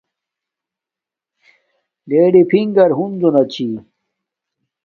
لیڈی 2.09 2.43
فنگر 2.49 2.89
ہنزو 2.97 3.29
نا 3.33 3.43
چھی 3.51 3.67